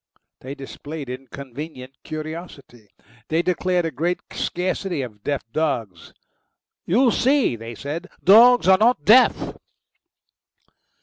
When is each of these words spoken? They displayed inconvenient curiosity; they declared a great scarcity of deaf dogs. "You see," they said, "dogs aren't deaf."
They 0.39 0.55
displayed 0.55 1.11
inconvenient 1.11 1.93
curiosity; 2.03 2.89
they 3.27 3.43
declared 3.43 3.85
a 3.85 3.91
great 3.91 4.17
scarcity 4.31 5.03
of 5.03 5.23
deaf 5.23 5.43
dogs. 5.53 6.11
"You 6.87 7.11
see," 7.11 7.55
they 7.55 7.75
said, 7.75 8.07
"dogs 8.23 8.67
aren't 8.67 9.05
deaf." 9.05 9.53